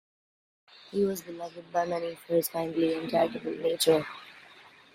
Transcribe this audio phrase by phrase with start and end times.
[0.89, 4.03] He was beloved by many for his kindly and charitable nature.